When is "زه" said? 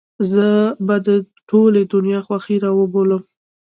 0.31-0.47